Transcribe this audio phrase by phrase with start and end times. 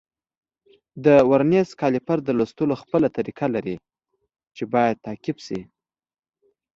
[1.05, 3.75] د ورنیز کالیپر د لوستلو خپله طریقه لري
[4.55, 5.59] چې باید تعقیب شي.